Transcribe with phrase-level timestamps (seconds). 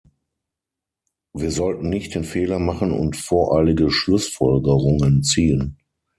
[1.33, 5.77] Wir sollten nicht den Fehler machen und voreilige Schlussfolgerungen ziehen.